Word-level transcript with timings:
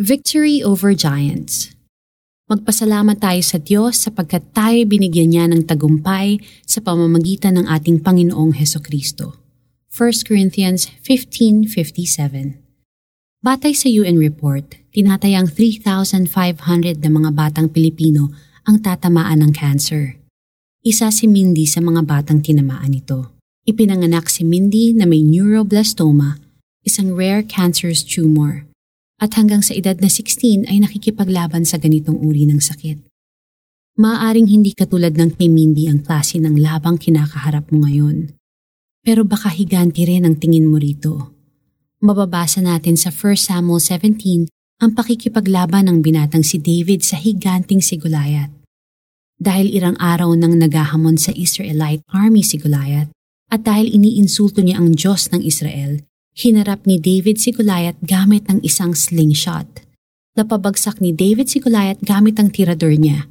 Victory 0.00 0.64
over 0.64 0.96
Giants 0.96 1.76
Magpasalamat 2.48 3.20
tayo 3.20 3.44
sa 3.44 3.60
Diyos 3.60 4.00
sapagkat 4.00 4.48
tayo 4.56 4.80
binigyan 4.88 5.28
niya 5.28 5.44
ng 5.52 5.68
tagumpay 5.68 6.40
sa 6.64 6.80
pamamagitan 6.80 7.60
ng 7.60 7.68
ating 7.68 8.00
Panginoong 8.00 8.56
Heso 8.56 8.80
Kristo. 8.80 9.36
1 9.92 10.24
Corinthians 10.24 10.88
15.57 11.04 12.16
Batay 13.44 13.76
sa 13.76 13.92
UN 13.92 14.16
report, 14.16 14.80
tinatayang 14.96 15.52
3,500 15.52 16.32
na 17.04 17.10
mga 17.12 17.30
batang 17.36 17.68
Pilipino 17.68 18.32
ang 18.64 18.80
tatamaan 18.80 19.44
ng 19.44 19.52
cancer. 19.52 20.16
Isa 20.80 21.12
si 21.12 21.28
Mindy 21.28 21.68
sa 21.68 21.84
mga 21.84 22.08
batang 22.08 22.40
tinamaan 22.40 22.96
nito. 22.96 23.36
Ipinanganak 23.68 24.32
si 24.32 24.48
Mindy 24.48 24.96
na 24.96 25.04
may 25.04 25.20
neuroblastoma, 25.20 26.40
isang 26.88 27.12
rare 27.12 27.44
cancerous 27.44 28.00
tumor 28.00 28.69
at 29.20 29.36
hanggang 29.36 29.60
sa 29.60 29.76
edad 29.76 30.00
na 30.00 30.08
16 30.08 30.64
ay 30.66 30.80
nakikipaglaban 30.80 31.68
sa 31.68 31.76
ganitong 31.76 32.16
uri 32.16 32.48
ng 32.48 32.58
sakit. 32.58 33.04
Maaring 34.00 34.48
hindi 34.48 34.72
katulad 34.72 35.12
ng 35.12 35.36
kay 35.36 35.52
Mindy 35.52 35.84
ang 35.84 36.00
klase 36.00 36.40
ng 36.40 36.56
labang 36.56 36.96
kinakaharap 36.96 37.68
mo 37.68 37.84
ngayon. 37.84 38.32
Pero 39.04 39.28
baka 39.28 39.52
higanti 39.52 40.08
rin 40.08 40.24
ang 40.24 40.40
tingin 40.40 40.64
mo 40.64 40.80
rito. 40.80 41.36
Mababasa 42.00 42.64
natin 42.64 42.96
sa 42.96 43.12
1 43.12 43.36
Samuel 43.36 43.76
17 43.76 44.48
ang 44.80 44.96
pakikipaglaban 44.96 45.92
ng 45.92 46.00
binatang 46.00 46.40
si 46.40 46.56
David 46.56 47.04
sa 47.04 47.20
higanting 47.20 47.84
si 47.84 48.00
Goliath. 48.00 48.48
Dahil 49.36 49.68
irang 49.68 50.00
araw 50.00 50.32
nang 50.32 50.56
nagahamon 50.56 51.20
sa 51.20 51.36
Israelite 51.36 52.00
army 52.08 52.40
si 52.40 52.56
Goliath 52.56 53.12
at 53.52 53.68
dahil 53.68 53.92
iniinsulto 53.92 54.64
niya 54.64 54.80
ang 54.80 54.96
Diyos 54.96 55.28
ng 55.28 55.44
Israel, 55.44 56.00
Hinarap 56.40 56.88
ni 56.88 56.96
David 56.96 57.36
si 57.36 57.52
Goliath 57.52 58.00
gamit 58.00 58.48
ng 58.48 58.64
isang 58.64 58.96
slingshot. 58.96 59.84
Napabagsak 60.40 60.96
ni 61.04 61.12
David 61.12 61.52
si 61.52 61.60
Goliath 61.60 62.00
gamit 62.00 62.40
ang 62.40 62.48
tirador 62.48 62.96
niya, 62.96 63.28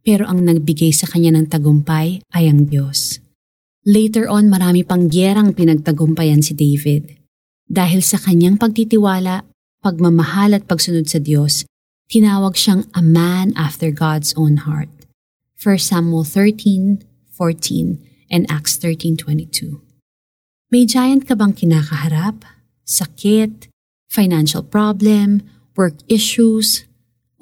pero 0.00 0.24
ang 0.24 0.40
nagbigay 0.40 0.88
sa 0.88 1.04
kanya 1.04 1.36
ng 1.36 1.52
tagumpay 1.52 2.24
ay 2.32 2.48
ang 2.48 2.64
Diyos. 2.64 3.20
Later 3.84 4.32
on 4.32 4.48
marami 4.48 4.88
pang 4.88 5.04
gyerang 5.12 5.52
pinagtagumpayan 5.52 6.40
si 6.40 6.56
David. 6.56 7.20
Dahil 7.68 8.00
sa 8.00 8.16
kanyang 8.16 8.56
pagtitiwala, 8.56 9.44
pagmamahal 9.84 10.56
at 10.56 10.64
pagsunod 10.64 11.12
sa 11.12 11.20
Diyos, 11.20 11.68
tinawag 12.08 12.56
siyang 12.56 12.88
a 12.96 13.04
man 13.04 13.52
after 13.52 13.92
God's 13.92 14.32
own 14.32 14.64
heart. 14.64 14.88
1 15.60 15.76
Samuel 15.76 16.24
13, 16.24 17.04
14, 17.36 18.00
and 18.32 18.48
Acts 18.48 18.80
13.22 18.80 19.84
may 20.66 20.82
giant 20.82 21.22
ka 21.22 21.38
bang 21.38 21.54
kinakaharap? 21.54 22.42
Sakit? 22.86 23.66
Financial 24.06 24.62
problem? 24.62 25.42
Work 25.74 26.06
issues? 26.06 26.86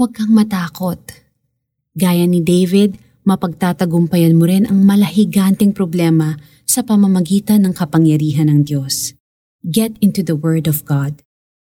Huwag 0.00 0.16
kang 0.16 0.32
matakot. 0.32 0.96
Gaya 1.92 2.24
ni 2.24 2.40
David, 2.40 2.96
mapagtatagumpayan 3.28 4.40
mo 4.40 4.48
rin 4.48 4.64
ang 4.64 4.80
malahiganting 4.88 5.76
problema 5.76 6.40
sa 6.64 6.80
pamamagitan 6.80 7.60
ng 7.68 7.76
kapangyarihan 7.76 8.48
ng 8.48 8.64
Diyos. 8.64 9.12
Get 9.60 10.00
into 10.00 10.24
the 10.24 10.32
Word 10.32 10.64
of 10.64 10.88
God. 10.88 11.20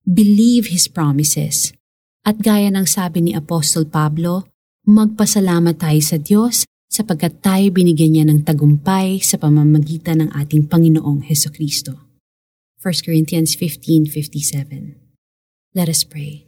Believe 0.08 0.72
His 0.72 0.88
promises. 0.88 1.76
At 2.24 2.40
gaya 2.40 2.72
ng 2.72 2.88
sabi 2.88 3.20
ni 3.20 3.36
Apostol 3.36 3.84
Pablo, 3.84 4.48
magpasalamat 4.88 5.76
tayo 5.76 6.00
sa 6.00 6.16
Diyos 6.16 6.64
sapagkat 6.88 7.44
tayo 7.44 7.68
binigyan 7.68 8.16
niya 8.16 8.24
ng 8.32 8.48
tagumpay 8.48 9.20
sa 9.20 9.36
pamamagitan 9.36 10.24
ng 10.24 10.30
ating 10.32 10.72
Panginoong 10.72 11.28
Heso 11.28 11.52
Kristo. 11.52 12.07
1 12.78 13.02
Corinthians 13.02 13.58
15.57 13.58 14.94
Let 15.74 15.90
us 15.90 16.06
pray. 16.06 16.46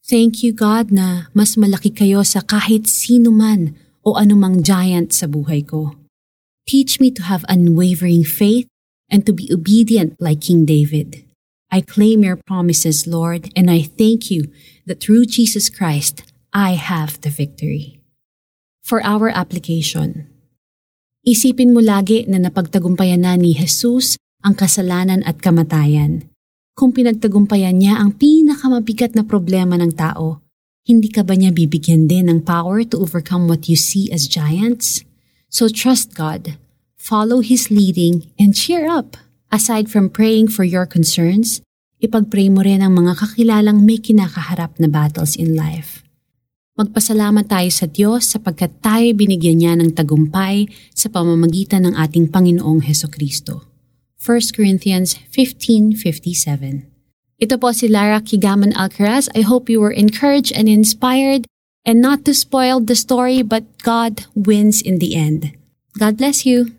Thank 0.00 0.40
you 0.40 0.56
God 0.56 0.88
na 0.88 1.28
mas 1.36 1.60
malaki 1.60 1.92
kayo 1.92 2.24
sa 2.24 2.40
kahit 2.40 2.88
sino 2.88 3.28
man 3.28 3.76
o 4.00 4.16
anumang 4.16 4.64
giant 4.64 5.12
sa 5.12 5.28
buhay 5.28 5.60
ko. 5.60 6.00
Teach 6.64 6.96
me 6.96 7.12
to 7.12 7.28
have 7.28 7.44
unwavering 7.52 8.24
faith 8.24 8.64
and 9.12 9.28
to 9.28 9.36
be 9.36 9.52
obedient 9.52 10.16
like 10.16 10.40
King 10.40 10.64
David. 10.64 11.28
I 11.68 11.84
claim 11.84 12.24
your 12.24 12.40
promises, 12.40 13.04
Lord, 13.04 13.52
and 13.52 13.68
I 13.68 13.84
thank 13.84 14.32
you 14.32 14.48
that 14.88 15.04
through 15.04 15.28
Jesus 15.28 15.68
Christ, 15.68 16.24
I 16.56 16.80
have 16.80 17.20
the 17.20 17.28
victory 17.28 18.00
for 18.80 19.04
our 19.04 19.28
application. 19.28 20.24
Isipin 21.20 21.76
mo 21.76 21.84
lagi 21.84 22.24
na 22.24 22.40
napagtagumpayan 22.40 23.28
na 23.28 23.36
ni 23.36 23.52
Jesus 23.52 24.16
ang 24.40 24.56
kasalanan 24.56 25.20
at 25.28 25.40
kamatayan. 25.40 26.28
Kung 26.76 26.96
pinagtagumpayan 26.96 27.76
niya 27.76 28.00
ang 28.00 28.16
pinakamabigat 28.16 29.12
na 29.12 29.20
problema 29.20 29.76
ng 29.76 29.92
tao, 29.92 30.40
hindi 30.88 31.12
ka 31.12 31.20
ba 31.20 31.36
niya 31.36 31.52
bibigyan 31.52 32.08
din 32.08 32.32
ng 32.32 32.40
power 32.42 32.82
to 32.88 32.98
overcome 32.98 33.44
what 33.46 33.68
you 33.68 33.76
see 33.76 34.08
as 34.08 34.24
giants? 34.24 35.04
So 35.52 35.68
trust 35.68 36.16
God, 36.16 36.56
follow 36.96 37.44
His 37.44 37.68
leading, 37.68 38.32
and 38.40 38.56
cheer 38.56 38.88
up. 38.88 39.20
Aside 39.52 39.92
from 39.92 40.08
praying 40.08 40.48
for 40.50 40.64
your 40.64 40.88
concerns, 40.88 41.60
ipagpray 42.00 42.48
mo 42.48 42.64
rin 42.64 42.80
ang 42.80 42.96
mga 42.96 43.12
kakilalang 43.22 43.84
may 43.84 44.00
kinakaharap 44.00 44.74
na 44.80 44.88
battles 44.88 45.36
in 45.36 45.52
life. 45.52 46.00
Magpasalamat 46.80 47.44
tayo 47.44 47.68
sa 47.68 47.84
Diyos 47.84 48.24
sapagkat 48.24 48.80
tayo 48.80 49.04
binigyan 49.12 49.60
niya 49.60 49.72
ng 49.76 49.92
tagumpay 49.92 50.64
sa 50.96 51.12
pamamagitan 51.12 51.84
ng 51.84 51.94
ating 52.00 52.32
Panginoong 52.32 52.80
Heso 52.88 53.12
Kristo. 53.12 53.69
1 54.20 54.52
Corinthians 54.52 55.16
15.57 55.32 56.84
Ito 57.40 57.56
po 57.56 57.72
si 57.72 57.88
Lara 57.88 58.20
Kigaman 58.20 58.76
Alcaraz. 58.76 59.32
I 59.32 59.40
hope 59.40 59.72
you 59.72 59.80
were 59.80 59.96
encouraged 59.96 60.52
and 60.52 60.68
inspired 60.68 61.48
and 61.88 62.04
not 62.04 62.28
to 62.28 62.36
spoil 62.36 62.84
the 62.84 62.92
story 62.92 63.40
but 63.40 63.64
God 63.80 64.28
wins 64.36 64.84
in 64.84 65.00
the 65.00 65.16
end. 65.16 65.56
God 65.96 66.20
bless 66.20 66.44
you. 66.44 66.76